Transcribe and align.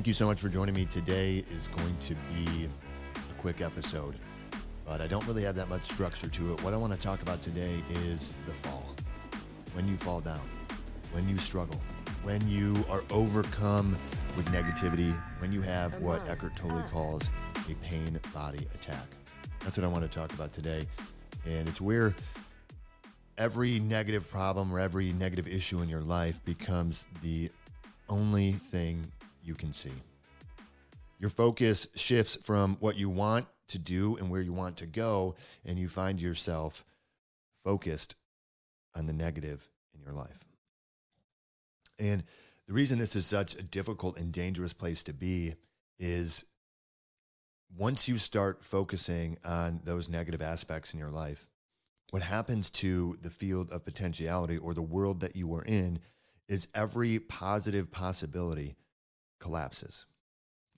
Thank 0.00 0.08
you 0.08 0.14
so 0.14 0.24
much 0.24 0.40
for 0.40 0.48
joining 0.48 0.74
me. 0.74 0.86
Today 0.86 1.44
is 1.50 1.68
going 1.68 1.94
to 1.98 2.14
be 2.34 2.70
a 3.16 3.34
quick 3.38 3.60
episode, 3.60 4.14
but 4.86 5.02
I 5.02 5.06
don't 5.06 5.26
really 5.26 5.42
have 5.42 5.54
that 5.56 5.68
much 5.68 5.82
structure 5.82 6.26
to 6.26 6.54
it. 6.54 6.64
What 6.64 6.72
I 6.72 6.78
want 6.78 6.94
to 6.94 6.98
talk 6.98 7.20
about 7.20 7.42
today 7.42 7.82
is 7.90 8.32
the 8.46 8.54
fall. 8.66 8.96
When 9.74 9.86
you 9.86 9.98
fall 9.98 10.22
down, 10.22 10.40
when 11.12 11.28
you 11.28 11.36
struggle, 11.36 11.78
when 12.22 12.48
you 12.48 12.82
are 12.88 13.04
overcome 13.10 13.94
with 14.38 14.46
negativity, 14.46 15.14
when 15.38 15.52
you 15.52 15.60
have 15.60 15.92
what 16.00 16.26
Eckhart 16.26 16.56
Tolle 16.56 16.82
calls 16.90 17.30
a 17.68 17.74
pain 17.84 18.18
body 18.32 18.66
attack. 18.74 19.06
That's 19.64 19.76
what 19.76 19.84
I 19.84 19.88
want 19.88 20.10
to 20.10 20.18
talk 20.18 20.32
about 20.32 20.50
today. 20.50 20.86
And 21.44 21.68
it's 21.68 21.78
where 21.78 22.14
every 23.36 23.78
negative 23.80 24.30
problem 24.30 24.72
or 24.72 24.80
every 24.80 25.12
negative 25.12 25.46
issue 25.46 25.82
in 25.82 25.90
your 25.90 26.00
life 26.00 26.42
becomes 26.46 27.04
the 27.20 27.50
only 28.08 28.52
thing 28.52 29.12
you 29.50 29.56
can 29.56 29.72
see. 29.72 29.90
Your 31.18 31.28
focus 31.28 31.88
shifts 31.96 32.38
from 32.44 32.76
what 32.78 32.96
you 32.96 33.10
want 33.10 33.46
to 33.66 33.78
do 33.80 34.16
and 34.16 34.30
where 34.30 34.40
you 34.40 34.52
want 34.52 34.76
to 34.76 34.86
go, 34.86 35.34
and 35.64 35.76
you 35.76 35.88
find 35.88 36.22
yourself 36.22 36.84
focused 37.64 38.14
on 38.94 39.06
the 39.06 39.12
negative 39.12 39.68
in 39.92 40.00
your 40.02 40.12
life. 40.12 40.44
And 41.98 42.22
the 42.68 42.72
reason 42.72 43.00
this 43.00 43.16
is 43.16 43.26
such 43.26 43.56
a 43.56 43.62
difficult 43.62 44.18
and 44.18 44.32
dangerous 44.32 44.72
place 44.72 45.02
to 45.04 45.12
be 45.12 45.56
is 45.98 46.44
once 47.76 48.06
you 48.06 48.18
start 48.18 48.64
focusing 48.64 49.36
on 49.44 49.80
those 49.82 50.08
negative 50.08 50.42
aspects 50.42 50.94
in 50.94 51.00
your 51.00 51.10
life, 51.10 51.48
what 52.10 52.22
happens 52.22 52.70
to 52.70 53.18
the 53.20 53.30
field 53.30 53.72
of 53.72 53.84
potentiality 53.84 54.58
or 54.58 54.74
the 54.74 54.80
world 54.80 55.20
that 55.20 55.34
you 55.34 55.52
are 55.54 55.64
in 55.64 55.98
is 56.48 56.68
every 56.72 57.18
positive 57.18 57.90
possibility 57.90 58.76
collapses. 59.40 60.06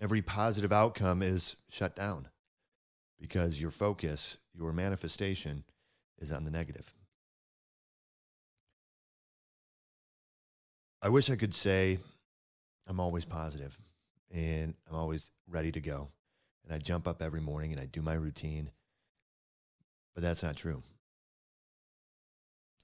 Every 0.01 0.23
positive 0.23 0.73
outcome 0.73 1.23
is 1.23 1.57
shut 1.69 1.95
down 1.95 2.29
because 3.21 3.61
your 3.61 3.71
focus, 3.71 4.39
your 4.55 4.73
manifestation 4.73 5.65
is 6.19 6.33
on 6.33 6.45
the 6.45 6.51
negative. 6.51 6.93
I 11.01 11.09
wish 11.09 11.31
I 11.31 11.37
could 11.37 11.55
say 11.55 11.99
I'm 12.87 13.01
always 13.01 13.25
positive 13.25 13.79
and 14.31 14.75
I'm 14.89 14.97
always 14.97 15.31
ready 15.49 15.73
to 15.73 15.81
go. 15.81 16.09
And 16.65 16.75
I 16.75 16.79
jump 16.79 17.09
up 17.09 17.23
every 17.23 17.41
morning 17.41 17.73
and 17.73 17.81
I 17.81 17.87
do 17.87 18.03
my 18.03 18.15
routine. 18.15 18.71
But 20.15 20.23
that's 20.23 20.43
not 20.43 20.57
true. 20.57 20.83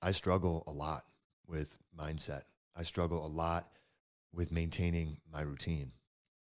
I 0.02 0.10
struggle 0.10 0.64
a 0.66 0.72
lot 0.72 1.04
with 1.46 1.78
mindset. 1.98 2.42
I 2.76 2.82
struggle 2.82 3.24
a 3.24 3.28
lot 3.28 3.68
with 4.39 4.53
maintaining 4.53 5.19
my 5.31 5.42
routine. 5.42 5.91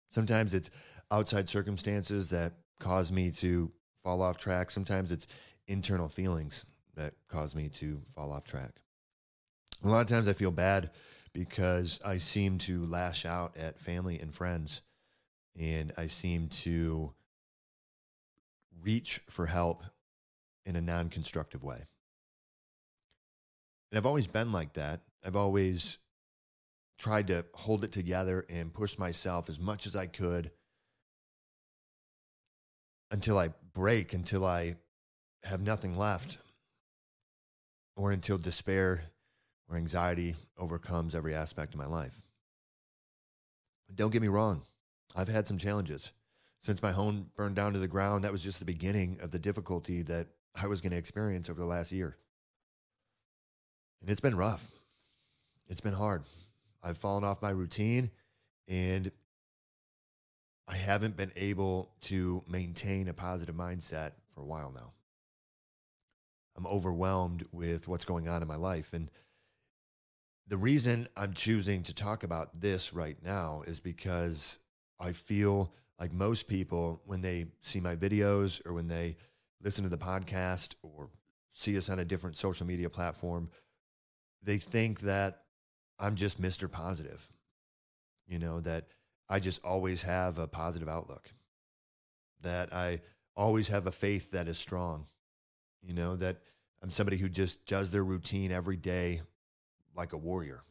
Sometimes 0.09 0.55
it's 0.55 0.71
outside 1.11 1.47
circumstances 1.47 2.29
that 2.31 2.53
cause 2.79 3.11
me 3.11 3.29
to 3.29 3.71
fall 4.03 4.23
off 4.23 4.37
track. 4.37 4.71
Sometimes 4.71 5.11
it's 5.11 5.27
internal 5.67 6.09
feelings 6.09 6.65
that 6.95 7.13
cause 7.29 7.55
me 7.55 7.69
to 7.69 8.01
fall 8.13 8.33
off 8.33 8.45
track. 8.45 8.71
A 9.83 9.87
lot 9.87 10.01
of 10.01 10.07
times 10.07 10.27
I 10.27 10.33
feel 10.33 10.49
bad 10.49 10.89
because 11.33 11.99
I 12.03 12.17
seem 12.17 12.57
to 12.59 12.83
lash 12.85 13.25
out 13.25 13.57
at 13.57 13.79
family 13.79 14.19
and 14.19 14.33
friends 14.33 14.81
and 15.57 15.93
I 15.95 16.07
seem 16.07 16.47
to 16.49 17.13
reach 18.81 19.21
for 19.29 19.45
help 19.45 19.83
in 20.65 20.75
a 20.75 20.81
non 20.81 21.09
constructive 21.09 21.63
way. 21.63 21.83
And 23.91 23.99
I've 23.99 24.07
always 24.07 24.25
been 24.25 24.51
like 24.51 24.73
that. 24.73 25.01
I've 25.23 25.35
always 25.35 25.99
tried 26.97 27.27
to 27.27 27.45
hold 27.53 27.83
it 27.83 27.91
together 27.91 28.45
and 28.49 28.73
push 28.73 28.97
myself 28.97 29.49
as 29.49 29.59
much 29.59 29.87
as 29.87 29.95
I 29.95 30.07
could 30.07 30.51
until 33.11 33.37
I 33.37 33.49
break, 33.73 34.13
until 34.13 34.45
I 34.45 34.75
have 35.43 35.61
nothing 35.61 35.95
left, 35.95 36.37
or 37.95 38.11
until 38.11 38.37
despair 38.37 39.03
or 39.69 39.77
anxiety 39.77 40.35
overcomes 40.57 41.15
every 41.15 41.35
aspect 41.35 41.73
of 41.73 41.79
my 41.79 41.85
life. 41.85 42.21
Don't 43.93 44.11
get 44.11 44.21
me 44.21 44.27
wrong, 44.27 44.63
I've 45.15 45.27
had 45.27 45.45
some 45.45 45.57
challenges. 45.57 46.11
Since 46.61 46.81
my 46.81 46.91
home 46.91 47.29
burned 47.35 47.55
down 47.55 47.73
to 47.73 47.79
the 47.79 47.87
ground, 47.87 48.23
that 48.23 48.31
was 48.31 48.41
just 48.41 48.59
the 48.59 48.65
beginning 48.65 49.17
of 49.21 49.31
the 49.31 49.39
difficulty 49.39 50.01
that 50.03 50.27
I 50.55 50.67
was 50.67 50.81
going 50.81 50.91
to 50.91 50.97
experience 50.97 51.49
over 51.49 51.59
the 51.59 51.65
last 51.65 51.91
year. 51.91 52.15
And 54.01 54.09
it's 54.09 54.21
been 54.21 54.37
rough. 54.37 54.65
It's 55.67 55.81
been 55.81 55.93
hard. 55.93 56.23
I've 56.83 56.97
fallen 56.97 57.23
off 57.23 57.41
my 57.41 57.49
routine 57.49 58.11
and 58.67 59.11
I 60.67 60.75
haven't 60.75 61.17
been 61.17 61.31
able 61.35 61.91
to 62.01 62.43
maintain 62.47 63.07
a 63.07 63.13
positive 63.13 63.55
mindset 63.55 64.11
for 64.33 64.41
a 64.41 64.45
while 64.45 64.71
now. 64.73 64.93
I'm 66.55 66.67
overwhelmed 66.67 67.45
with 67.51 67.87
what's 67.87 68.05
going 68.05 68.27
on 68.27 68.41
in 68.41 68.47
my 68.47 68.55
life. 68.55 68.93
And 68.93 69.09
the 70.47 70.57
reason 70.57 71.07
I'm 71.17 71.33
choosing 71.33 71.83
to 71.83 71.93
talk 71.93 72.23
about 72.23 72.61
this 72.61 72.93
right 72.93 73.17
now 73.23 73.63
is 73.65 73.79
because 73.79 74.59
I 74.99 75.13
feel 75.13 75.73
like 75.99 76.13
most 76.13 76.47
people, 76.47 77.01
when 77.05 77.21
they 77.21 77.47
see 77.61 77.79
my 77.79 77.95
videos 77.95 78.65
or 78.65 78.73
when 78.73 78.87
they 78.87 79.15
listen 79.61 79.83
to 79.83 79.89
the 79.89 79.97
podcast 79.97 80.75
or 80.81 81.09
see 81.53 81.77
us 81.77 81.89
on 81.89 81.99
a 81.99 82.05
different 82.05 82.37
social 82.37 82.67
media 82.67 82.89
platform, 82.89 83.49
they 84.43 84.57
think 84.57 85.01
that 85.01 85.42
I'm 85.99 86.15
just 86.15 86.41
Mr. 86.41 86.69
Positive. 86.69 87.27
You 88.27 88.39
know, 88.39 88.61
that 88.61 88.85
I 89.29 89.39
just 89.39 89.63
always 89.63 90.03
have 90.03 90.37
a 90.37 90.47
positive 90.47 90.87
outlook, 90.87 91.29
that 92.41 92.73
I 92.73 93.01
always 93.35 93.67
have 93.67 93.87
a 93.87 93.91
faith 93.91 94.31
that 94.31 94.47
is 94.47 94.57
strong, 94.57 95.07
you 95.81 95.93
know, 95.93 96.15
that 96.15 96.37
I'm 96.81 96.91
somebody 96.91 97.17
who 97.17 97.29
just 97.29 97.65
does 97.65 97.91
their 97.91 98.03
routine 98.03 98.51
every 98.51 98.77
day 98.77 99.21
like 99.95 100.13
a 100.13 100.17
warrior. 100.17 100.63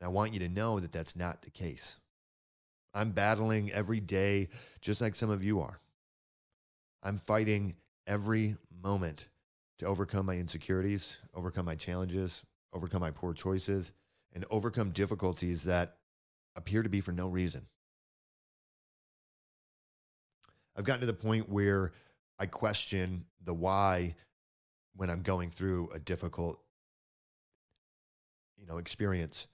And 0.00 0.06
I 0.06 0.10
want 0.10 0.32
you 0.32 0.40
to 0.40 0.48
know 0.48 0.80
that 0.80 0.92
that's 0.92 1.16
not 1.16 1.42
the 1.42 1.50
case. 1.50 1.96
I'm 2.92 3.10
battling 3.10 3.72
every 3.72 4.00
day 4.00 4.48
just 4.80 5.00
like 5.00 5.14
some 5.14 5.30
of 5.30 5.42
you 5.42 5.60
are. 5.60 5.80
I'm 7.02 7.18
fighting 7.18 7.76
every 8.06 8.56
moment 8.82 9.28
to 9.78 9.86
overcome 9.86 10.26
my 10.26 10.36
insecurities, 10.36 11.18
overcome 11.34 11.66
my 11.66 11.74
challenges, 11.74 12.44
overcome 12.72 13.00
my 13.00 13.10
poor 13.10 13.32
choices, 13.32 13.92
and 14.32 14.44
overcome 14.50 14.90
difficulties 14.90 15.64
that 15.64 15.96
appear 16.56 16.82
to 16.82 16.88
be 16.88 17.00
for 17.00 17.12
no 17.12 17.28
reason. 17.28 17.66
I've 20.76 20.84
gotten 20.84 21.00
to 21.00 21.06
the 21.06 21.12
point 21.12 21.48
where 21.48 21.92
I 22.38 22.46
question 22.46 23.24
the 23.44 23.54
why 23.54 24.16
when 24.96 25.10
I'm 25.10 25.22
going 25.22 25.50
through 25.50 25.90
a 25.92 25.98
difficult 25.98 26.60
you 28.58 28.66
know 28.66 28.78
experience. 28.78 29.46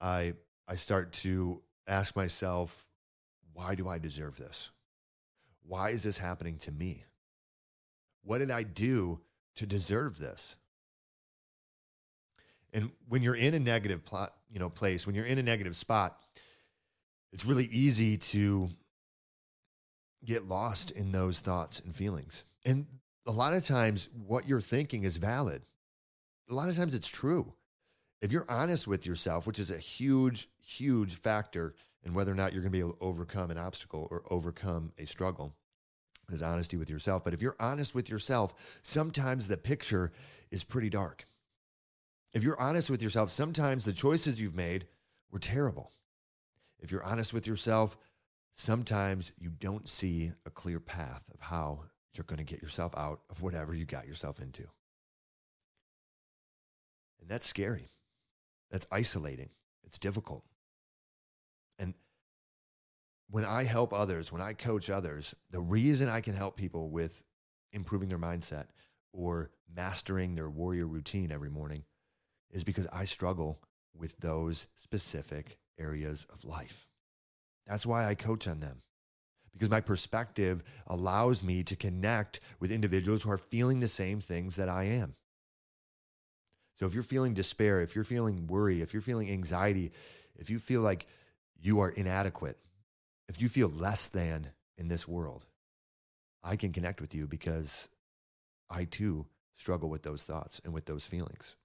I 0.00 0.34
I 0.68 0.74
start 0.74 1.12
to 1.14 1.62
ask 1.86 2.14
myself 2.16 2.86
why 3.54 3.74
do 3.74 3.88
I 3.88 3.98
deserve 3.98 4.36
this? 4.36 4.70
Why 5.66 5.90
is 5.90 6.02
this 6.02 6.18
happening 6.18 6.58
to 6.58 6.72
me? 6.72 7.04
What 8.24 8.38
did 8.38 8.50
I 8.50 8.62
do 8.62 9.20
to 9.56 9.66
deserve 9.66 10.18
this. 10.18 10.56
And 12.72 12.90
when 13.08 13.22
you're 13.22 13.34
in 13.34 13.54
a 13.54 13.58
negative 13.58 14.04
plot, 14.04 14.34
you 14.50 14.58
know, 14.58 14.70
place, 14.70 15.06
when 15.06 15.14
you're 15.14 15.26
in 15.26 15.38
a 15.38 15.42
negative 15.42 15.76
spot, 15.76 16.18
it's 17.32 17.44
really 17.44 17.66
easy 17.66 18.16
to 18.16 18.68
get 20.24 20.46
lost 20.46 20.90
in 20.90 21.12
those 21.12 21.40
thoughts 21.40 21.80
and 21.80 21.94
feelings. 21.94 22.44
And 22.64 22.86
a 23.26 23.32
lot 23.32 23.54
of 23.54 23.64
times 23.64 24.08
what 24.26 24.48
you're 24.48 24.60
thinking 24.60 25.04
is 25.04 25.16
valid. 25.16 25.62
A 26.50 26.54
lot 26.54 26.68
of 26.68 26.76
times 26.76 26.94
it's 26.94 27.08
true. 27.08 27.52
If 28.20 28.30
you're 28.30 28.48
honest 28.48 28.86
with 28.86 29.04
yourself, 29.04 29.46
which 29.46 29.58
is 29.58 29.70
a 29.70 29.78
huge, 29.78 30.48
huge 30.60 31.14
factor 31.14 31.74
in 32.04 32.14
whether 32.14 32.30
or 32.30 32.36
not 32.36 32.52
you're 32.52 32.62
going 32.62 32.72
to 32.72 32.76
be 32.76 32.80
able 32.80 32.92
to 32.92 33.04
overcome 33.04 33.50
an 33.50 33.58
obstacle 33.58 34.06
or 34.10 34.22
overcome 34.30 34.92
a 34.98 35.06
struggle, 35.06 35.54
is 36.30 36.42
honesty 36.42 36.76
with 36.76 36.90
yourself. 36.90 37.24
But 37.24 37.34
if 37.34 37.42
you're 37.42 37.56
honest 37.60 37.94
with 37.94 38.08
yourself, 38.08 38.54
sometimes 38.82 39.48
the 39.48 39.56
picture 39.56 40.12
is 40.50 40.64
pretty 40.64 40.90
dark. 40.90 41.26
If 42.34 42.42
you're 42.42 42.60
honest 42.60 42.90
with 42.90 43.02
yourself, 43.02 43.30
sometimes 43.30 43.84
the 43.84 43.92
choices 43.92 44.40
you've 44.40 44.54
made 44.54 44.86
were 45.30 45.38
terrible. 45.38 45.92
If 46.80 46.90
you're 46.90 47.04
honest 47.04 47.34
with 47.34 47.46
yourself, 47.46 47.96
sometimes 48.52 49.32
you 49.38 49.50
don't 49.50 49.88
see 49.88 50.32
a 50.46 50.50
clear 50.50 50.80
path 50.80 51.30
of 51.34 51.40
how 51.40 51.80
you're 52.14 52.24
going 52.24 52.38
to 52.38 52.44
get 52.44 52.62
yourself 52.62 52.94
out 52.96 53.20
of 53.30 53.42
whatever 53.42 53.74
you 53.74 53.84
got 53.84 54.06
yourself 54.06 54.40
into. 54.40 54.62
And 57.20 57.28
that's 57.28 57.46
scary. 57.46 57.88
That's 58.70 58.86
isolating. 58.90 59.50
It's 59.84 59.98
difficult. 59.98 60.44
When 63.32 63.46
I 63.46 63.64
help 63.64 63.94
others, 63.94 64.30
when 64.30 64.42
I 64.42 64.52
coach 64.52 64.90
others, 64.90 65.34
the 65.50 65.58
reason 65.58 66.06
I 66.06 66.20
can 66.20 66.34
help 66.34 66.54
people 66.54 66.90
with 66.90 67.24
improving 67.72 68.10
their 68.10 68.18
mindset 68.18 68.66
or 69.14 69.50
mastering 69.74 70.34
their 70.34 70.50
warrior 70.50 70.86
routine 70.86 71.32
every 71.32 71.48
morning 71.48 71.82
is 72.50 72.62
because 72.62 72.86
I 72.92 73.04
struggle 73.04 73.58
with 73.96 74.14
those 74.18 74.66
specific 74.74 75.56
areas 75.78 76.26
of 76.30 76.44
life. 76.44 76.86
That's 77.66 77.86
why 77.86 78.06
I 78.06 78.16
coach 78.16 78.46
on 78.46 78.60
them 78.60 78.82
because 79.54 79.70
my 79.70 79.80
perspective 79.80 80.62
allows 80.88 81.42
me 81.42 81.62
to 81.62 81.74
connect 81.74 82.40
with 82.60 82.70
individuals 82.70 83.22
who 83.22 83.30
are 83.30 83.38
feeling 83.38 83.80
the 83.80 83.88
same 83.88 84.20
things 84.20 84.56
that 84.56 84.68
I 84.68 84.84
am. 84.84 85.14
So 86.74 86.84
if 86.84 86.92
you're 86.92 87.02
feeling 87.02 87.32
despair, 87.32 87.80
if 87.80 87.94
you're 87.94 88.04
feeling 88.04 88.46
worry, 88.46 88.82
if 88.82 88.92
you're 88.92 89.00
feeling 89.00 89.30
anxiety, 89.30 89.90
if 90.36 90.50
you 90.50 90.58
feel 90.58 90.82
like 90.82 91.06
you 91.58 91.80
are 91.80 91.88
inadequate, 91.88 92.58
if 93.28 93.40
you 93.40 93.48
feel 93.48 93.68
less 93.68 94.06
than 94.06 94.48
in 94.76 94.88
this 94.88 95.06
world, 95.06 95.46
I 96.42 96.56
can 96.56 96.72
connect 96.72 97.00
with 97.00 97.14
you 97.14 97.26
because 97.26 97.88
I 98.68 98.84
too 98.84 99.26
struggle 99.54 99.88
with 99.88 100.02
those 100.02 100.22
thoughts 100.22 100.60
and 100.64 100.72
with 100.72 100.86
those 100.86 101.04
feelings. 101.04 101.56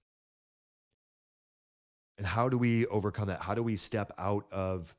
And 2.16 2.26
how 2.26 2.48
do 2.48 2.58
we 2.58 2.86
overcome 2.86 3.28
that? 3.28 3.40
How 3.40 3.54
do 3.54 3.62
we 3.62 3.76
step 3.76 4.12
out 4.18 4.46
of 4.52 4.94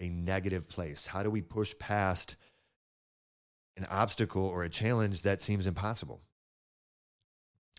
a 0.00 0.08
negative 0.08 0.68
place? 0.68 1.06
How 1.06 1.22
do 1.22 1.30
we 1.30 1.40
push 1.40 1.76
past 1.78 2.36
an 3.76 3.86
obstacle 3.90 4.44
or 4.44 4.64
a 4.64 4.68
challenge 4.68 5.22
that 5.22 5.40
seems 5.40 5.66
impossible? 5.66 6.20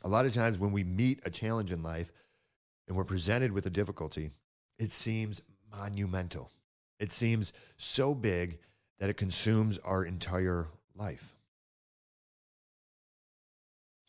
A 0.03 0.07
lot 0.07 0.25
of 0.25 0.33
times 0.33 0.57
when 0.57 0.71
we 0.71 0.83
meet 0.83 1.21
a 1.25 1.29
challenge 1.29 1.71
in 1.71 1.83
life 1.83 2.12
and 2.88 2.95
we're 2.95 3.03
presented 3.03 3.51
with 3.51 3.65
a 3.65 3.69
difficulty, 3.69 4.31
it 4.79 4.91
seems 4.91 5.41
monumental. 5.71 6.50
It 7.00 7.12
seems 7.12 7.54
so 7.78 8.16
big 8.16 8.60
that 9.00 9.10
it 9.10 9.18
consumes 9.18 9.78
our 9.80 10.04
entire 10.04 10.68
life. 10.96 11.36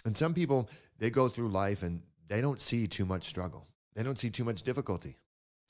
And 0.05 0.17
some 0.17 0.33
people, 0.33 0.69
they 0.99 1.11
go 1.11 1.29
through 1.29 1.49
life 1.49 1.83
and 1.83 2.03
they 2.29 2.41
don't 2.41 2.61
see 2.61 2.87
too 2.87 3.05
much 3.05 3.25
struggle. 3.25 3.67
They 3.95 4.03
don't 4.03 4.19
see 4.19 4.31
too 4.31 4.45
much 4.45 4.63
difficulty. 4.63 5.17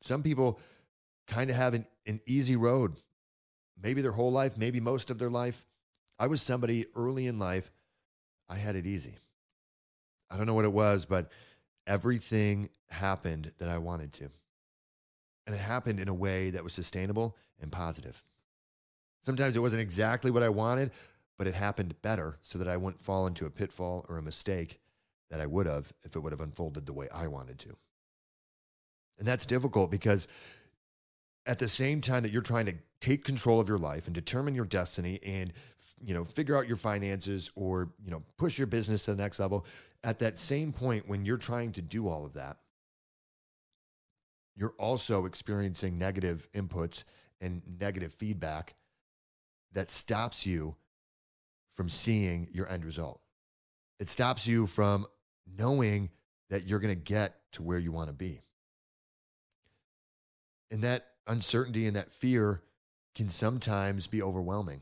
Some 0.02 0.22
people 0.22 0.60
kind 1.26 1.50
of 1.50 1.56
have 1.56 1.74
an, 1.74 1.86
an 2.06 2.20
easy 2.26 2.56
road, 2.56 3.00
maybe 3.80 4.02
their 4.02 4.12
whole 4.12 4.32
life, 4.32 4.56
maybe 4.56 4.80
most 4.80 5.10
of 5.10 5.18
their 5.18 5.30
life. 5.30 5.64
I 6.18 6.26
was 6.26 6.42
somebody 6.42 6.86
early 6.94 7.26
in 7.26 7.38
life, 7.38 7.70
I 8.48 8.56
had 8.56 8.76
it 8.76 8.86
easy. 8.86 9.16
I 10.30 10.36
don't 10.36 10.46
know 10.46 10.54
what 10.54 10.64
it 10.64 10.72
was, 10.72 11.04
but 11.04 11.30
everything 11.86 12.68
happened 12.88 13.52
that 13.58 13.68
I 13.68 13.78
wanted 13.78 14.12
to. 14.14 14.30
And 15.48 15.56
it 15.56 15.60
happened 15.60 15.98
in 15.98 16.08
a 16.08 16.14
way 16.14 16.50
that 16.50 16.62
was 16.62 16.74
sustainable 16.74 17.34
and 17.58 17.72
positive. 17.72 18.22
Sometimes 19.22 19.56
it 19.56 19.60
wasn't 19.60 19.80
exactly 19.80 20.30
what 20.30 20.42
I 20.42 20.50
wanted, 20.50 20.90
but 21.38 21.46
it 21.46 21.54
happened 21.54 22.00
better 22.02 22.36
so 22.42 22.58
that 22.58 22.68
I 22.68 22.76
wouldn't 22.76 23.00
fall 23.00 23.26
into 23.26 23.46
a 23.46 23.50
pitfall 23.50 24.04
or 24.10 24.18
a 24.18 24.22
mistake 24.22 24.78
that 25.30 25.40
I 25.40 25.46
would 25.46 25.64
have 25.64 25.90
if 26.04 26.14
it 26.14 26.20
would 26.20 26.32
have 26.32 26.42
unfolded 26.42 26.84
the 26.84 26.92
way 26.92 27.08
I 27.10 27.28
wanted 27.28 27.58
to. 27.60 27.74
And 29.18 29.26
that's 29.26 29.46
difficult 29.46 29.90
because 29.90 30.28
at 31.46 31.58
the 31.58 31.66
same 31.66 32.02
time 32.02 32.24
that 32.24 32.30
you're 32.30 32.42
trying 32.42 32.66
to 32.66 32.74
take 33.00 33.24
control 33.24 33.58
of 33.58 33.70
your 33.70 33.78
life 33.78 34.04
and 34.04 34.14
determine 34.14 34.54
your 34.54 34.66
destiny 34.66 35.18
and 35.24 35.54
you 36.04 36.12
know 36.12 36.26
figure 36.26 36.58
out 36.58 36.68
your 36.68 36.76
finances 36.76 37.50
or 37.54 37.88
you 38.04 38.10
know 38.10 38.22
push 38.36 38.58
your 38.58 38.66
business 38.66 39.06
to 39.06 39.14
the 39.14 39.22
next 39.22 39.40
level 39.40 39.64
at 40.04 40.18
that 40.18 40.38
same 40.38 40.74
point 40.74 41.08
when 41.08 41.24
you're 41.24 41.38
trying 41.38 41.72
to 41.72 41.80
do 41.80 42.06
all 42.06 42.26
of 42.26 42.34
that 42.34 42.58
you're 44.58 44.74
also 44.78 45.24
experiencing 45.24 45.98
negative 45.98 46.48
inputs 46.52 47.04
and 47.40 47.62
negative 47.80 48.12
feedback 48.14 48.74
that 49.72 49.90
stops 49.90 50.44
you 50.44 50.74
from 51.74 51.88
seeing 51.88 52.48
your 52.52 52.68
end 52.68 52.84
result 52.84 53.20
it 54.00 54.08
stops 54.08 54.46
you 54.46 54.66
from 54.66 55.06
knowing 55.58 56.10
that 56.50 56.66
you're 56.66 56.80
going 56.80 56.94
to 56.94 57.00
get 57.00 57.36
to 57.52 57.62
where 57.62 57.78
you 57.78 57.92
want 57.92 58.08
to 58.08 58.14
be 58.14 58.40
and 60.70 60.82
that 60.82 61.06
uncertainty 61.26 61.86
and 61.86 61.96
that 61.96 62.12
fear 62.12 62.62
can 63.14 63.28
sometimes 63.28 64.06
be 64.06 64.22
overwhelming. 64.22 64.80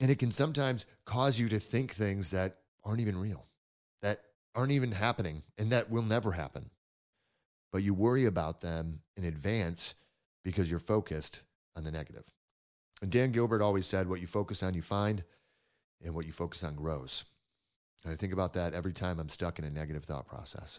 And 0.00 0.10
it 0.10 0.18
can 0.18 0.30
sometimes 0.30 0.86
cause 1.04 1.38
you 1.38 1.48
to 1.48 1.60
think 1.60 1.92
things 1.92 2.30
that 2.30 2.58
aren't 2.84 3.00
even 3.00 3.16
real, 3.16 3.46
that 4.02 4.20
aren't 4.54 4.72
even 4.72 4.92
happening, 4.92 5.42
and 5.56 5.70
that 5.72 5.90
will 5.90 6.02
never 6.02 6.32
happen. 6.32 6.70
But 7.74 7.82
you 7.82 7.92
worry 7.92 8.26
about 8.26 8.60
them 8.60 9.00
in 9.16 9.24
advance 9.24 9.96
because 10.44 10.70
you're 10.70 10.78
focused 10.78 11.42
on 11.74 11.82
the 11.82 11.90
negative. 11.90 12.22
And 13.02 13.10
Dan 13.10 13.32
Gilbert 13.32 13.62
always 13.62 13.84
said, 13.84 14.08
What 14.08 14.20
you 14.20 14.28
focus 14.28 14.62
on, 14.62 14.74
you 14.74 14.80
find, 14.80 15.24
and 16.00 16.14
what 16.14 16.24
you 16.24 16.30
focus 16.30 16.62
on 16.62 16.76
grows. 16.76 17.24
And 18.04 18.12
I 18.12 18.16
think 18.16 18.32
about 18.32 18.52
that 18.52 18.74
every 18.74 18.92
time 18.92 19.18
I'm 19.18 19.28
stuck 19.28 19.58
in 19.58 19.64
a 19.64 19.70
negative 19.70 20.04
thought 20.04 20.28
process. 20.28 20.78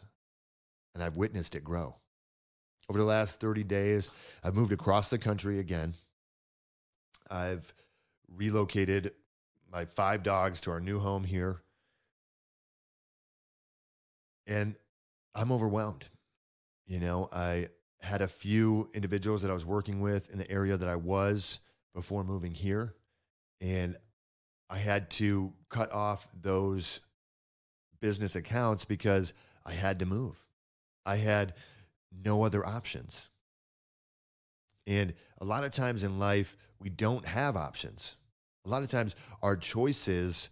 And 0.93 1.03
I've 1.03 1.17
witnessed 1.17 1.53
it 1.55 1.65
grow. 1.65 1.95
Over 2.89 2.99
the 2.99 3.03
last 3.03 3.41
30 3.41 3.65
days, 3.65 4.09
I've 4.41 4.55
moved 4.55 4.71
across 4.71 5.09
the 5.09 5.17
country 5.17 5.59
again. 5.59 5.95
I've 7.29 7.73
relocated 8.33 9.11
my 9.69 9.83
five 9.83 10.23
dogs 10.23 10.61
to 10.61 10.71
our 10.71 10.79
new 10.79 10.99
home 10.99 11.25
here. 11.25 11.57
And 14.47 14.75
I'm 15.33 15.51
overwhelmed. 15.51 16.07
You 16.87 16.99
know, 16.99 17.29
I 17.31 17.69
had 17.99 18.21
a 18.21 18.27
few 18.27 18.89
individuals 18.93 19.41
that 19.41 19.51
I 19.51 19.53
was 19.53 19.65
working 19.65 20.01
with 20.01 20.29
in 20.29 20.37
the 20.37 20.49
area 20.49 20.77
that 20.77 20.89
I 20.89 20.95
was 20.95 21.59
before 21.93 22.23
moving 22.23 22.53
here. 22.53 22.93
And 23.61 23.97
I 24.69 24.77
had 24.77 25.09
to 25.11 25.53
cut 25.69 25.91
off 25.91 26.27
those 26.39 26.99
business 28.01 28.35
accounts 28.35 28.85
because 28.85 29.33
I 29.65 29.71
had 29.71 29.99
to 29.99 30.05
move. 30.05 30.43
I 31.05 31.17
had 31.17 31.53
no 32.23 32.43
other 32.43 32.65
options. 32.65 33.29
And 34.85 35.13
a 35.39 35.45
lot 35.45 35.63
of 35.63 35.71
times 35.71 36.03
in 36.03 36.19
life, 36.19 36.57
we 36.79 36.89
don't 36.89 37.25
have 37.25 37.55
options. 37.55 38.17
A 38.65 38.69
lot 38.69 38.83
of 38.83 38.89
times, 38.89 39.15
our 39.41 39.57
choices 39.57 40.49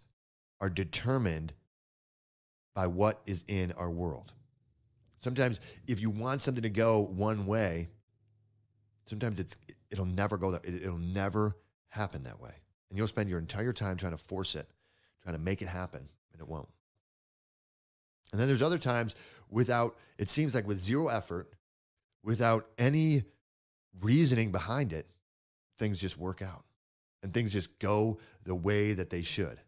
are 0.60 0.70
determined 0.70 1.52
by 2.74 2.86
what 2.86 3.20
is 3.26 3.44
in 3.46 3.72
our 3.72 3.90
world. 3.90 4.32
Sometimes, 5.24 5.58
if 5.86 6.00
you 6.00 6.10
want 6.10 6.42
something 6.42 6.62
to 6.62 6.68
go 6.68 7.00
one 7.00 7.46
way, 7.46 7.88
sometimes 9.06 9.40
it's 9.40 9.56
it'll 9.90 10.04
never 10.04 10.36
go 10.36 10.50
that 10.50 10.66
it'll 10.66 10.98
never 10.98 11.56
happen 11.88 12.24
that 12.24 12.38
way, 12.38 12.52
and 12.90 12.98
you'll 12.98 13.06
spend 13.06 13.30
your 13.30 13.38
entire 13.38 13.72
time 13.72 13.96
trying 13.96 14.12
to 14.12 14.22
force 14.22 14.54
it, 14.54 14.68
trying 15.22 15.34
to 15.34 15.40
make 15.40 15.62
it 15.62 15.68
happen, 15.68 16.06
and 16.32 16.42
it 16.42 16.46
won't. 16.46 16.68
And 18.32 18.40
then 18.40 18.48
there's 18.48 18.60
other 18.60 18.76
times 18.76 19.14
without, 19.48 19.96
it 20.18 20.28
seems 20.28 20.54
like 20.54 20.66
with 20.66 20.78
zero 20.78 21.08
effort, 21.08 21.54
without 22.22 22.66
any 22.76 23.22
reasoning 24.02 24.52
behind 24.52 24.92
it, 24.92 25.08
things 25.78 25.98
just 25.98 26.18
work 26.18 26.42
out 26.42 26.64
and 27.22 27.32
things 27.32 27.50
just 27.50 27.78
go 27.78 28.18
the 28.44 28.54
way 28.54 28.92
that 28.92 29.08
they 29.08 29.22
should. 29.22 29.58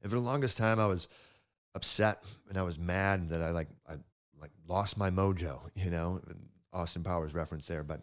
And 0.00 0.10
for 0.10 0.16
the 0.16 0.24
longest 0.24 0.56
time, 0.56 0.80
I 0.80 0.86
was 0.86 1.08
upset 1.74 2.22
and 2.48 2.58
I 2.58 2.62
was 2.62 2.78
mad 2.78 3.30
that 3.30 3.42
I 3.42 3.50
like, 3.50 3.68
I 3.88 3.94
like 4.40 4.50
lost 4.66 4.96
my 4.96 5.10
mojo, 5.10 5.60
you 5.74 5.90
know, 5.90 6.20
Austin 6.72 7.02
Powers 7.02 7.34
reference 7.34 7.66
there, 7.66 7.82
but 7.82 8.02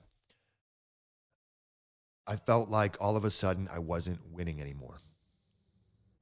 I 2.27 2.35
felt 2.35 2.69
like 2.69 2.97
all 2.99 3.15
of 3.15 3.25
a 3.25 3.31
sudden 3.31 3.69
I 3.71 3.79
wasn't 3.79 4.19
winning 4.31 4.61
anymore. 4.61 4.97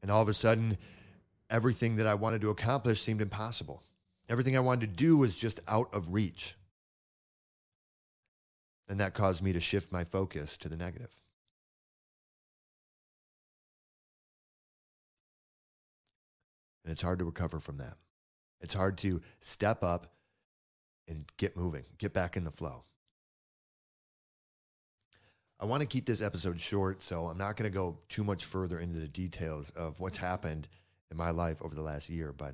And 0.01 0.11
all 0.11 0.21
of 0.21 0.27
a 0.27 0.33
sudden, 0.33 0.77
everything 1.49 1.95
that 1.95 2.07
I 2.07 2.15
wanted 2.15 2.41
to 2.41 2.49
accomplish 2.49 3.01
seemed 3.01 3.21
impossible. 3.21 3.81
Everything 4.27 4.57
I 4.57 4.61
wanted 4.61 4.81
to 4.81 4.95
do 4.95 5.17
was 5.17 5.37
just 5.37 5.61
out 5.67 5.93
of 5.93 6.13
reach. 6.13 6.55
And 8.89 8.99
that 8.99 9.13
caused 9.13 9.41
me 9.41 9.53
to 9.53 9.61
shift 9.61 9.91
my 9.91 10.03
focus 10.03 10.57
to 10.57 10.69
the 10.69 10.75
negative. 10.75 11.15
And 16.83 16.91
it's 16.91 17.01
hard 17.01 17.19
to 17.19 17.25
recover 17.25 17.59
from 17.59 17.77
that. 17.77 17.97
It's 18.61 18.73
hard 18.73 18.97
to 18.99 19.21
step 19.41 19.83
up 19.83 20.13
and 21.07 21.25
get 21.37 21.57
moving, 21.57 21.83
get 21.97 22.13
back 22.13 22.37
in 22.37 22.43
the 22.43 22.51
flow. 22.51 22.83
I 25.59 25.65
want 25.65 25.81
to 25.81 25.87
keep 25.87 26.05
this 26.05 26.21
episode 26.21 26.59
short, 26.59 27.03
so 27.03 27.27
I'm 27.27 27.37
not 27.37 27.55
going 27.55 27.71
to 27.71 27.73
go 27.73 27.97
too 28.09 28.23
much 28.23 28.45
further 28.45 28.79
into 28.79 28.99
the 28.99 29.07
details 29.07 29.69
of 29.75 29.99
what's 29.99 30.17
happened 30.17 30.67
in 31.11 31.17
my 31.17 31.29
life 31.29 31.61
over 31.61 31.73
the 31.73 31.81
last 31.81 32.09
year, 32.09 32.33
but 32.35 32.49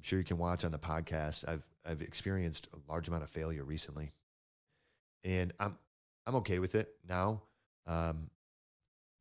I'm 0.00 0.02
sure 0.02 0.18
you 0.18 0.24
can 0.24 0.36
watch 0.38 0.64
on 0.64 0.72
the 0.72 0.78
podcast. 0.78 1.48
I've 1.48 1.62
I've 1.86 2.02
experienced 2.02 2.68
a 2.74 2.90
large 2.90 3.08
amount 3.08 3.22
of 3.22 3.30
failure 3.30 3.64
recently, 3.64 4.12
and 5.24 5.52
I'm 5.58 5.78
I'm 6.26 6.34
okay 6.36 6.58
with 6.58 6.74
it 6.74 6.88
now. 7.08 7.42
Um, 7.86 8.28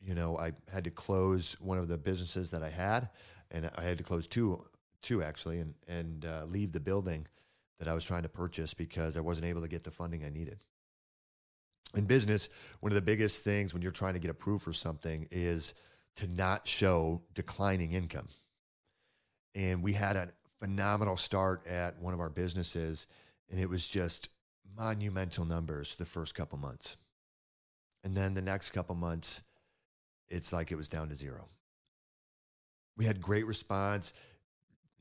you 0.01 0.15
know, 0.15 0.37
I 0.37 0.53
had 0.71 0.85
to 0.85 0.91
close 0.91 1.55
one 1.59 1.77
of 1.77 1.87
the 1.87 1.97
businesses 1.97 2.51
that 2.51 2.63
I 2.63 2.69
had, 2.69 3.09
and 3.51 3.69
I 3.75 3.83
had 3.83 3.97
to 3.97 4.03
close 4.03 4.27
two 4.27 4.63
two 5.01 5.23
actually, 5.23 5.59
and 5.59 5.73
and 5.87 6.25
uh, 6.25 6.45
leave 6.45 6.71
the 6.71 6.79
building 6.79 7.27
that 7.79 7.87
I 7.87 7.93
was 7.93 8.03
trying 8.03 8.23
to 8.23 8.29
purchase 8.29 8.73
because 8.73 9.15
I 9.17 9.21
wasn't 9.21 9.47
able 9.47 9.61
to 9.61 9.67
get 9.67 9.83
the 9.83 9.91
funding 9.91 10.25
I 10.25 10.29
needed. 10.29 10.63
In 11.95 12.05
business, 12.05 12.49
one 12.81 12.91
of 12.91 12.95
the 12.95 13.01
biggest 13.01 13.43
things 13.43 13.73
when 13.73 13.81
you're 13.81 13.91
trying 13.91 14.13
to 14.13 14.19
get 14.19 14.29
approved 14.29 14.63
for 14.63 14.73
something 14.73 15.27
is 15.31 15.73
to 16.17 16.27
not 16.27 16.67
show 16.67 17.21
declining 17.33 17.93
income 17.93 18.27
and 19.55 19.83
we 19.83 19.93
had 19.93 20.15
a 20.15 20.29
phenomenal 20.57 21.17
start 21.17 21.65
at 21.67 21.99
one 21.99 22.13
of 22.13 22.19
our 22.19 22.29
businesses 22.29 23.07
and 23.49 23.59
it 23.59 23.69
was 23.69 23.87
just 23.87 24.29
monumental 24.77 25.45
numbers 25.45 25.95
the 25.95 26.05
first 26.05 26.35
couple 26.35 26.57
months. 26.57 26.97
And 28.03 28.15
then 28.15 28.33
the 28.33 28.41
next 28.41 28.71
couple 28.71 28.95
months, 28.95 29.43
it's 30.29 30.53
like 30.53 30.71
it 30.71 30.75
was 30.75 30.87
down 30.87 31.09
to 31.09 31.15
zero. 31.15 31.47
We 32.99 33.05
had 33.05 33.21
great 33.21 33.47
response, 33.47 34.13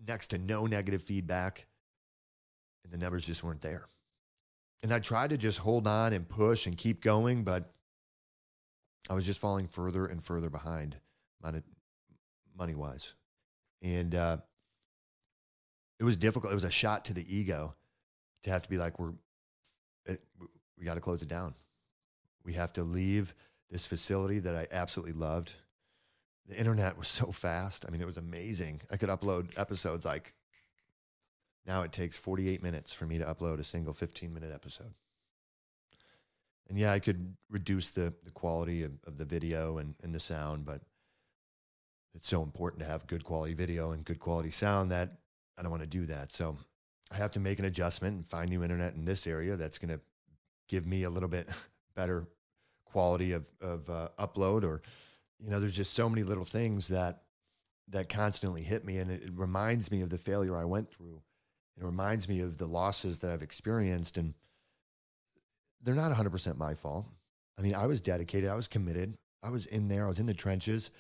next 0.07 0.29
to 0.29 0.39
no 0.39 0.67
negative 0.67 1.03
feedback, 1.03 1.67
and 2.85 2.93
the 2.93 2.97
numbers 2.97 3.25
just 3.25 3.43
weren't 3.43 3.61
there. 3.61 3.87
And 4.85 4.93
I 4.93 5.01
tried 5.01 5.31
to 5.31 5.37
just 5.37 5.59
hold 5.59 5.89
on 5.89 6.13
and 6.13 6.29
push 6.29 6.69
and 6.69 6.77
keep 6.77 7.03
going, 7.03 7.43
but 7.43 7.73
I 9.11 9.15
was 9.15 9.27
just 9.27 9.41
falling 9.41 9.67
further 9.67 10.07
and 10.07 10.23
further 10.23 10.49
behind 10.49 10.97
money 11.43 12.75
wise. 12.77 13.15
And 13.83 14.15
uh, 14.15 14.37
it 15.99 16.05
was 16.05 16.17
difficult. 16.17 16.53
It 16.53 16.55
was 16.55 16.63
a 16.63 16.71
shot 16.71 17.07
to 17.07 17.15
the 17.15 17.27
ego 17.37 17.75
to 18.45 18.51
have 18.51 18.63
to 18.63 18.69
be 18.69 18.79
like, 18.79 19.01
we're, 19.01 19.13
it, 20.07 20.23
we 20.79 20.85
got 20.85 20.95
to 20.95 21.01
close 21.01 21.23
it 21.23 21.29
down. 21.29 21.53
We 22.45 22.53
have 22.53 22.73
to 22.75 22.85
leave 22.85 23.35
this 23.71 23.87
facility 23.87 24.39
that 24.39 24.55
I 24.55 24.69
absolutely 24.71 25.15
loved. 25.15 25.57
The 26.49 26.59
internet 26.59 26.97
was 26.97 27.09
so 27.09 27.31
fast. 27.31 27.85
I 27.87 27.91
mean, 27.91 28.01
it 28.01 28.07
was 28.07 28.17
amazing. 28.17 28.81
I 28.91 28.97
could 28.97 29.11
upload 29.11 29.59
episodes 29.59 30.05
like 30.05 30.35
now 31.67 31.83
it 31.83 31.93
takes 31.93 32.17
48 32.17 32.63
minutes 32.63 32.93
for 32.93 33.05
me 33.05 33.19
to 33.19 33.25
upload 33.25 33.61
a 33.61 33.65
single 33.65 33.93
15 33.93 34.33
minute 34.33 34.53
episode. 34.55 34.95
And 36.69 36.79
yeah, 36.79 36.93
I 36.93 36.99
could 36.99 37.35
reduce 37.51 37.91
the, 37.91 38.15
the 38.25 38.31
quality 38.31 38.83
of, 38.83 38.93
of 39.07 39.17
the 39.17 39.25
video 39.25 39.79
and, 39.79 39.95
and 40.03 40.15
the 40.15 40.21
sound, 40.21 40.65
but 40.65 40.81
it's 42.15 42.29
so 42.29 42.43
important 42.43 42.83
to 42.83 42.89
have 42.89 43.07
good 43.07 43.25
quality 43.25 43.55
video 43.55 43.93
and 43.93 44.05
good 44.05 44.19
quality 44.19 44.51
sound 44.51 44.91
that 44.91 45.19
I 45.59 45.63
don't 45.63 45.71
want 45.71 45.83
to 45.83 45.89
do 45.89 46.07
that. 46.07 46.33
So 46.33 46.57
I 47.11 47.17
have 47.17 47.31
to 47.33 47.41
make 47.41 47.59
an 47.59 47.65
adjustment 47.67 48.17
and 48.17 48.27
find 48.27 48.49
new 48.49 48.63
internet 48.63 48.95
in 48.95 49.05
this 49.05 49.27
area 49.27 49.57
that's 49.57 49.79
going 49.79 49.95
to 49.95 50.01
give 50.69 50.87
me 50.87 51.05
a 51.05 51.11
little 51.11 51.29
bit 51.29 51.49
better 51.95 52.27
quality 52.85 53.33
of, 53.33 53.49
of 53.61 53.89
uh, 53.91 54.09
upload 54.19 54.63
or, 54.63 54.83
you 55.43 55.51
know, 55.51 55.61
there's 55.61 55.77
just 55.77 55.95
so 55.95 56.09
many 56.09 56.23
little 56.23 56.45
things 56.45 56.89
that, 56.89 57.23
that 57.89 58.09
constantly 58.09 58.63
hit 58.63 58.85
me. 58.85 58.99
And 58.99 59.11
it, 59.11 59.23
it 59.23 59.33
reminds 59.35 59.91
me 59.91 60.03
of 60.03 60.11
the 60.11 60.19
failure 60.19 60.57
I 60.57 60.65
went 60.65 60.91
through. 60.91 61.23
It 61.77 61.85
reminds 61.85 62.29
me 62.29 62.41
of 62.41 62.59
the 62.59 62.67
losses 62.67 63.19
that 63.19 63.31
I've 63.31 63.43
experienced 63.43 64.19
and 64.19 64.35
they're 65.83 65.95
not 65.95 66.13
100% 66.13 66.57
my 66.57 66.75
fault. 66.75 67.07
I 67.57 67.63
mean, 67.63 67.75
I 67.75 67.87
was 67.87 68.01
dedicated, 68.01 68.51
I 68.51 68.55
was 68.55 68.69
committed, 68.69 69.17
I 69.43 69.51
was 69.51 69.67
in 69.67 69.89
there, 69.89 70.05
I 70.05 70.09
was 70.09 70.19
in 70.19 70.27
the 70.27 70.35
trenches. 70.35 70.91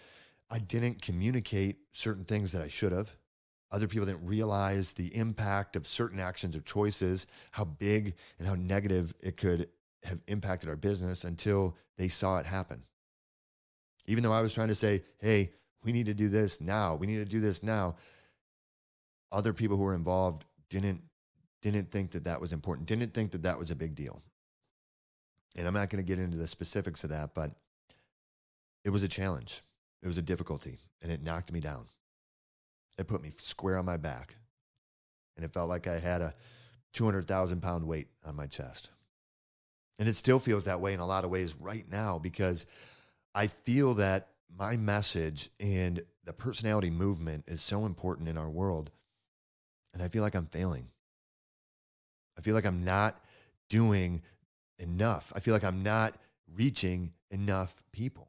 I 0.51 0.59
didn't 0.59 1.03
communicate 1.03 1.77
certain 1.93 2.25
things 2.25 2.53
that 2.53 2.63
I 2.63 2.69
should 2.69 2.93
have. 2.93 3.13
Other 3.71 3.87
people 3.87 4.07
didn't 4.07 4.27
realize 4.27 4.93
the 4.93 5.15
impact 5.15 5.77
of 5.77 5.87
certain 5.87 6.19
actions 6.19 6.57
or 6.57 6.61
choices, 6.61 7.27
how 7.51 7.65
big 7.65 8.15
and 8.39 8.49
how 8.49 8.55
negative 8.55 9.15
it 9.21 9.37
could 9.37 9.69
have 10.05 10.21
impacted 10.27 10.71
our 10.71 10.77
business 10.77 11.25
until 11.25 11.77
they 11.99 12.09
saw 12.09 12.39
it 12.39 12.47
happen. 12.47 12.83
Even 14.09 14.25
though 14.25 14.33
I 14.33 14.41
was 14.41 14.55
trying 14.55 14.69
to 14.69 14.75
say, 14.75 15.03
hey, 15.21 15.53
we 15.85 15.93
need 15.93 16.07
to 16.07 16.15
do 16.15 16.29
this 16.29 16.61
now, 16.61 16.97
we 16.97 17.07
need 17.07 17.19
to 17.19 17.25
do 17.25 17.41
this 17.41 17.63
now, 17.63 17.95
other 19.31 19.53
people 19.53 19.77
who 19.77 19.85
were 19.85 19.95
involved 19.95 20.45
didn't 20.71 21.03
didn't 21.61 21.91
think 21.91 22.13
that 22.13 22.25
that 22.25 22.41
was 22.41 22.53
important, 22.53 22.89
didn't 22.89 23.13
think 23.13 23.33
that 23.33 23.43
that 23.43 23.59
was 23.59 23.71
a 23.71 23.77
big 23.77 23.95
deal. 23.95 24.23
And 25.57 25.67
I'm 25.67 25.75
not 25.75 25.91
going 25.91 26.03
to 26.03 26.07
get 26.07 26.21
into 26.23 26.37
the 26.37 26.47
specifics 26.47 27.03
of 27.03 27.11
that, 27.11 27.35
but 27.35 27.51
it 28.85 28.91
was 28.91 29.03
a 29.03 29.09
challenge. 29.09 29.63
It 30.03 30.07
was 30.07 30.19
a 30.19 30.23
difficulty 30.23 30.79
and 31.03 31.11
it 31.11 31.23
knocked 31.23 31.53
me 31.53 31.59
down. 31.59 31.87
It 32.97 33.09
put 33.09 33.23
me 33.23 33.31
square 33.41 33.77
on 33.77 33.85
my 33.85 33.97
back. 33.97 34.37
And 35.37 35.45
it 35.45 35.53
felt 35.53 35.69
like 35.69 35.89
I 35.89 35.99
had 35.99 36.21
a 36.21 36.35
200,000 36.93 37.61
pound 37.61 37.85
weight 37.85 38.07
on 38.25 38.37
my 38.37 38.47
chest. 38.47 38.91
And 39.99 40.09
it 40.09 40.15
still 40.15 40.39
feels 40.39 40.65
that 40.67 40.81
way 40.81 40.95
in 40.95 41.01
a 41.01 41.07
lot 41.07 41.25
of 41.25 41.31
ways 41.31 41.57
right 41.59 41.91
now 41.91 42.21
because 42.21 42.67
I 43.39 43.47
feel 43.47 43.95
that 43.95 44.31
my 44.59 44.77
message 44.77 45.51
and 45.61 46.03
the 46.25 46.33
personality 46.33 46.91
movement 46.91 47.45
is 47.47 47.63
so 47.63 47.87
important 47.87 48.29
in 48.29 48.37
our 48.37 48.51
world. 48.51 48.91
And 49.95 50.03
I 50.03 50.09
feel 50.09 50.25
like 50.25 50.35
I'm 50.35 50.47
failing. 50.47 50.89
I 52.37 52.41
feel 52.41 52.57
like 52.57 52.67
I'm 52.67 52.83
not 52.83 53.23
doing 53.69 54.23
enough. 54.81 55.33
I 55.37 55.39
feel 55.39 55.55
like 55.55 55.63
I'm 55.63 55.85
not 55.85 56.17
reaching 56.53 57.13
enough 57.31 57.81
people. 57.93 58.27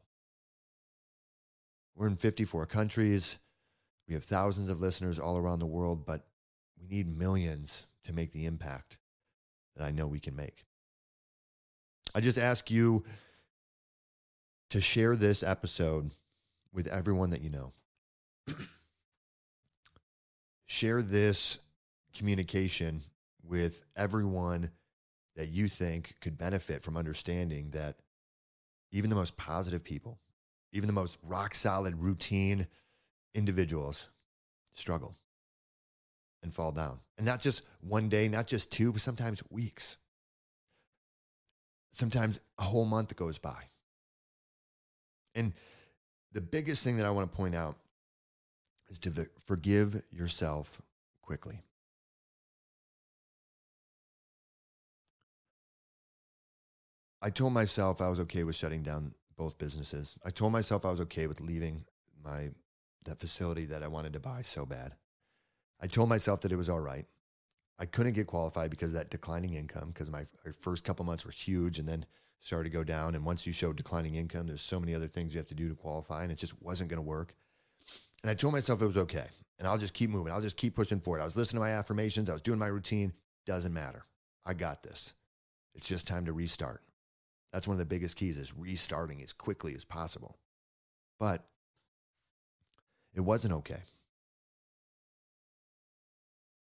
We're 1.95 2.05
in 2.05 2.15
54 2.15 2.67
countries. 2.67 3.39
We 4.07 4.13
have 4.13 4.25
thousands 4.25 4.69
of 4.69 4.79
listeners 4.79 5.17
all 5.17 5.37
around 5.37 5.57
the 5.57 5.65
world, 5.65 6.05
but 6.05 6.27
we 6.79 6.85
need 6.85 7.17
millions 7.17 7.87
to 8.03 8.13
make 8.13 8.31
the 8.31 8.45
impact 8.45 8.99
that 9.75 9.83
I 9.83 9.89
know 9.89 10.05
we 10.05 10.19
can 10.19 10.35
make. 10.35 10.65
I 12.13 12.21
just 12.21 12.37
ask 12.37 12.69
you 12.69 13.03
to 14.69 14.81
share 14.81 15.15
this 15.15 15.43
episode 15.43 16.11
with 16.73 16.87
everyone 16.87 17.31
that 17.31 17.41
you 17.41 17.49
know. 17.49 17.73
share 20.65 21.01
this 21.01 21.59
communication 22.15 23.03
with 23.43 23.85
everyone 23.95 24.71
that 25.35 25.49
you 25.49 25.67
think 25.67 26.15
could 26.21 26.37
benefit 26.37 26.83
from 26.83 26.97
understanding 26.97 27.69
that 27.71 27.95
even 28.91 29.09
the 29.09 29.15
most 29.15 29.37
positive 29.37 29.83
people 29.83 30.19
even 30.71 30.87
the 30.87 30.93
most 30.93 31.17
rock 31.23 31.55
solid 31.55 31.95
routine 31.95 32.67
individuals 33.33 34.09
struggle 34.73 35.17
and 36.43 36.53
fall 36.53 36.71
down. 36.71 36.99
And 37.17 37.25
not 37.25 37.41
just 37.41 37.63
one 37.81 38.09
day, 38.09 38.27
not 38.27 38.47
just 38.47 38.71
two, 38.71 38.91
but 38.91 39.01
sometimes 39.01 39.43
weeks. 39.49 39.97
Sometimes 41.91 42.39
a 42.57 42.63
whole 42.63 42.85
month 42.85 43.15
goes 43.15 43.39
by. 43.39 43.63
And 45.35 45.53
the 46.33 46.41
biggest 46.41 46.83
thing 46.83 46.97
that 46.97 47.05
I 47.05 47.09
want 47.11 47.31
to 47.31 47.35
point 47.35 47.55
out 47.55 47.77
is 48.89 48.99
to 48.99 49.27
forgive 49.45 50.01
yourself 50.11 50.81
quickly. 51.21 51.61
I 57.21 57.29
told 57.29 57.53
myself 57.53 58.01
I 58.01 58.09
was 58.09 58.19
okay 58.21 58.43
with 58.43 58.55
shutting 58.55 58.81
down 58.81 59.13
both 59.37 59.57
businesses. 59.57 60.17
I 60.25 60.29
told 60.29 60.51
myself 60.51 60.85
I 60.85 60.91
was 60.91 61.01
okay 61.01 61.27
with 61.27 61.41
leaving 61.41 61.85
my 62.23 62.49
that 63.05 63.19
facility 63.19 63.65
that 63.65 63.83
I 63.83 63.87
wanted 63.87 64.13
to 64.13 64.19
buy 64.19 64.41
so 64.41 64.65
bad. 64.65 64.95
I 65.81 65.87
told 65.87 66.09
myself 66.09 66.41
that 66.41 66.51
it 66.51 66.57
was 66.57 66.69
all 66.69 66.79
right. 66.79 67.05
I 67.77 67.85
couldn't 67.85 68.13
get 68.13 68.27
qualified 68.27 68.69
because 68.69 68.91
of 68.91 68.95
that 68.95 69.09
declining 69.09 69.53
income 69.53 69.89
because 69.89 70.09
my, 70.09 70.25
my 70.45 70.51
first 70.59 70.83
couple 70.83 71.05
months 71.05 71.25
were 71.25 71.31
huge 71.31 71.79
and 71.79 71.87
then 71.87 72.05
started 72.41 72.69
to 72.69 72.77
go 72.77 72.83
down. 72.83 73.15
And 73.15 73.25
once 73.25 73.45
you 73.45 73.53
show 73.53 73.73
declining 73.73 74.15
income, 74.15 74.47
there's 74.47 74.61
so 74.61 74.79
many 74.79 74.95
other 74.95 75.07
things 75.07 75.33
you 75.33 75.39
have 75.39 75.47
to 75.47 75.55
do 75.55 75.69
to 75.69 75.75
qualify, 75.75 76.23
and 76.23 76.31
it 76.31 76.37
just 76.37 76.59
wasn't 76.61 76.89
going 76.89 76.97
to 76.97 77.07
work. 77.07 77.35
And 78.23 78.29
I 78.29 78.33
told 78.33 78.53
myself 78.53 78.81
it 78.81 78.85
was 78.85 78.97
okay, 78.97 79.25
and 79.57 79.67
I'll 79.67 79.77
just 79.77 79.93
keep 79.93 80.09
moving. 80.09 80.33
I'll 80.33 80.41
just 80.41 80.57
keep 80.57 80.75
pushing 80.75 80.99
forward. 80.99 81.21
I 81.21 81.25
was 81.25 81.37
listening 81.37 81.61
to 81.61 81.67
my 81.67 81.73
affirmations. 81.73 82.29
I 82.29 82.33
was 82.33 82.41
doing 82.41 82.59
my 82.59 82.67
routine. 82.67 83.13
Doesn't 83.45 83.73
matter. 83.73 84.05
I 84.45 84.53
got 84.53 84.83
this. 84.83 85.13
It's 85.75 85.87
just 85.87 86.07
time 86.07 86.25
to 86.25 86.33
restart. 86.33 86.81
That's 87.53 87.67
one 87.67 87.75
of 87.75 87.79
the 87.79 87.85
biggest 87.85 88.15
keys 88.15 88.37
is 88.37 88.53
restarting 88.55 89.21
as 89.23 89.33
quickly 89.33 89.73
as 89.75 89.85
possible. 89.85 90.37
But 91.19 91.45
it 93.15 93.21
wasn't 93.21 93.53
okay. 93.55 93.81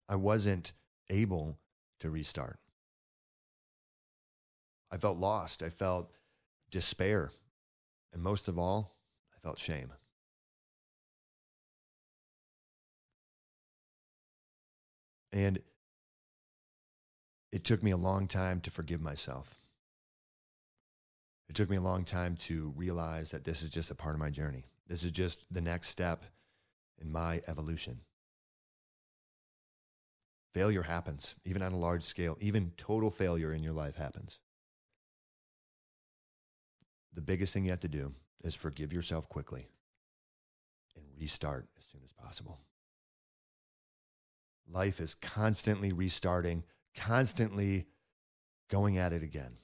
I 0.07 0.15
wasn't 0.15 0.73
able 1.09 1.57
to 1.99 2.09
restart. 2.09 2.59
I 4.91 4.97
felt 4.97 5.17
lost. 5.17 5.63
I 5.63 5.69
felt 5.69 6.11
despair. 6.71 7.31
And 8.13 8.21
most 8.21 8.47
of 8.47 8.57
all, 8.57 8.95
I 9.35 9.39
felt 9.39 9.59
shame. 9.59 9.91
And 15.33 15.59
it 17.51 17.63
took 17.63 17.83
me 17.83 17.91
a 17.91 17.97
long 17.97 18.27
time 18.27 18.61
to 18.61 18.71
forgive 18.71 19.01
myself. 19.01 19.55
It 21.49 21.55
took 21.55 21.69
me 21.69 21.77
a 21.77 21.81
long 21.81 22.03
time 22.03 22.35
to 22.37 22.73
realize 22.75 23.31
that 23.31 23.43
this 23.43 23.61
is 23.61 23.69
just 23.69 23.91
a 23.91 23.95
part 23.95 24.15
of 24.15 24.19
my 24.19 24.29
journey. 24.29 24.65
This 24.87 25.03
is 25.03 25.11
just 25.11 25.45
the 25.51 25.61
next 25.61 25.89
step 25.89 26.23
in 26.99 27.11
my 27.11 27.41
evolution. 27.47 27.99
Failure 30.53 30.83
happens, 30.83 31.35
even 31.43 31.61
on 31.61 31.73
a 31.73 31.77
large 31.77 32.03
scale, 32.03 32.37
even 32.39 32.71
total 32.77 33.11
failure 33.11 33.53
in 33.53 33.61
your 33.61 33.73
life 33.73 33.95
happens. 33.95 34.39
The 37.15 37.21
biggest 37.21 37.53
thing 37.53 37.65
you 37.65 37.71
have 37.71 37.79
to 37.79 37.87
do 37.87 38.13
is 38.43 38.53
forgive 38.55 38.93
yourself 38.93 39.27
quickly 39.27 39.67
and 40.95 41.05
restart 41.19 41.67
as 41.77 41.85
soon 41.85 42.01
as 42.03 42.13
possible. 42.13 42.59
Life 44.67 44.99
is 44.99 45.15
constantly 45.15 45.91
restarting, 45.93 46.63
constantly 46.95 47.87
going 48.69 48.97
at 48.97 49.13
it 49.13 49.23
again 49.23 49.57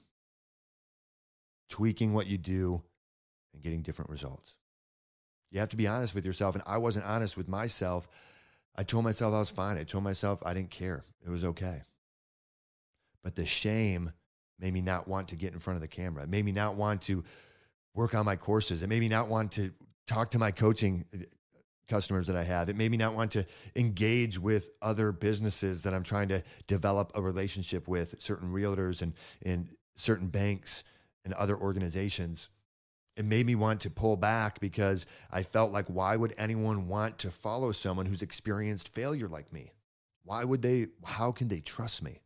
tweaking 1.72 2.12
what 2.12 2.26
you 2.26 2.36
do 2.36 2.82
and 3.54 3.62
getting 3.62 3.80
different 3.80 4.10
results. 4.10 4.56
You 5.50 5.60
have 5.60 5.70
to 5.70 5.76
be 5.76 5.86
honest 5.88 6.14
with 6.14 6.26
yourself. 6.26 6.54
And 6.54 6.62
I 6.66 6.76
wasn't 6.76 7.06
honest 7.06 7.36
with 7.36 7.48
myself. 7.48 8.06
I 8.76 8.82
told 8.82 9.04
myself 9.04 9.32
I 9.32 9.38
was 9.38 9.50
fine. 9.50 9.78
I 9.78 9.84
told 9.84 10.04
myself 10.04 10.42
I 10.44 10.52
didn't 10.52 10.70
care. 10.70 11.02
It 11.24 11.30
was 11.30 11.44
okay. 11.44 11.82
but 13.22 13.36
the 13.36 13.46
shame 13.46 14.12
made 14.62 14.72
me 14.72 14.80
not 14.80 15.08
want 15.08 15.28
to 15.28 15.36
get 15.36 15.52
in 15.52 15.58
front 15.58 15.76
of 15.76 15.82
the 15.82 15.88
camera. 15.88 16.22
It 16.22 16.30
made 16.30 16.44
me 16.44 16.52
not 16.52 16.76
want 16.76 17.02
to 17.02 17.24
work 17.94 18.14
on 18.14 18.24
my 18.24 18.36
courses. 18.36 18.82
It 18.82 18.88
made 18.88 19.00
me 19.00 19.08
not 19.08 19.28
want 19.28 19.52
to 19.52 19.72
talk 20.06 20.30
to 20.30 20.38
my 20.38 20.50
coaching 20.50 21.04
uh, 21.12 21.18
customers 21.88 22.28
that 22.28 22.36
I 22.36 22.44
have. 22.44 22.68
It 22.68 22.76
made 22.76 22.90
me 22.90 22.96
not 22.96 23.14
want 23.14 23.32
to 23.32 23.44
engage 23.76 24.38
with 24.38 24.70
other 24.80 25.12
businesses 25.12 25.82
that 25.82 25.92
I'm 25.92 26.04
trying 26.04 26.28
to 26.28 26.42
develop 26.66 27.12
a 27.14 27.20
relationship 27.20 27.86
with, 27.86 28.14
certain 28.18 28.50
realtors 28.52 29.02
and, 29.02 29.12
and 29.44 29.68
certain 29.96 30.28
banks 30.28 30.84
and 31.24 31.34
other 31.34 31.56
organizations. 31.56 32.48
It 33.16 33.26
made 33.26 33.44
me 33.44 33.56
want 33.56 33.80
to 33.82 33.90
pull 33.90 34.16
back 34.16 34.58
because 34.60 35.04
I 35.30 35.42
felt 35.42 35.70
like, 35.70 35.86
why 35.88 36.16
would 36.16 36.34
anyone 36.38 36.88
want 36.88 37.18
to 37.18 37.30
follow 37.30 37.72
someone 37.72 38.06
who's 38.06 38.22
experienced 38.22 38.88
failure 38.94 39.28
like 39.28 39.52
me? 39.52 39.72
Why 40.24 40.44
would 40.44 40.62
they, 40.62 40.86
how 41.04 41.30
can 41.32 41.48
they 41.48 41.60
trust 41.60 42.02
me? 42.02 42.21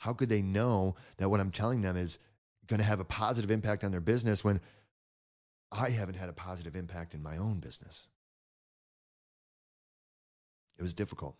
How 0.00 0.14
could 0.14 0.30
they 0.30 0.40
know 0.40 0.96
that 1.18 1.28
what 1.28 1.40
I'm 1.40 1.50
telling 1.50 1.82
them 1.82 1.94
is 1.98 2.18
going 2.66 2.78
to 2.78 2.86
have 2.86 3.00
a 3.00 3.04
positive 3.04 3.50
impact 3.50 3.84
on 3.84 3.90
their 3.90 4.00
business 4.00 4.42
when 4.42 4.62
I 5.70 5.90
haven't 5.90 6.14
had 6.14 6.30
a 6.30 6.32
positive 6.32 6.74
impact 6.74 7.12
in 7.12 7.22
my 7.22 7.36
own 7.36 7.60
business? 7.60 8.08
It 10.78 10.82
was 10.82 10.94
difficult. 10.94 11.36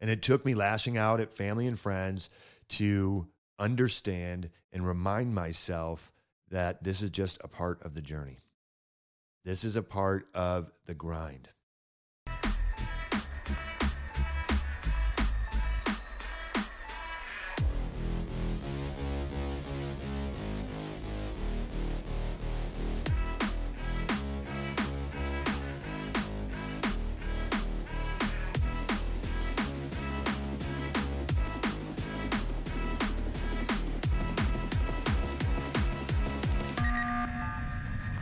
And 0.00 0.08
it 0.08 0.22
took 0.22 0.46
me 0.46 0.54
lashing 0.54 0.96
out 0.96 1.18
at 1.18 1.34
family 1.34 1.66
and 1.66 1.76
friends 1.76 2.30
to 2.68 3.26
understand 3.58 4.50
and 4.72 4.86
remind 4.86 5.34
myself 5.34 6.12
that 6.50 6.84
this 6.84 7.02
is 7.02 7.10
just 7.10 7.38
a 7.42 7.48
part 7.48 7.82
of 7.82 7.94
the 7.94 8.00
journey. 8.00 8.38
This 9.44 9.64
is 9.64 9.74
a 9.74 9.82
part 9.82 10.28
of 10.34 10.70
the 10.86 10.94
grind. 10.94 11.48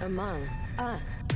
Among 0.07 0.49
us. 0.79 1.36